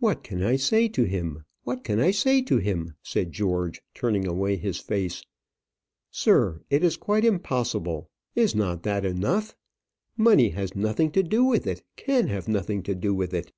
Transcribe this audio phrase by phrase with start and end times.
[0.00, 1.44] "What can I say to him?
[1.64, 5.24] what can I say to him?" said George, turning away his face.
[6.10, 8.10] "Sir, it is quite impossible.
[8.34, 9.56] Is not that enough?
[10.14, 13.50] Money has nothing to do with it; can have nothing to do with it."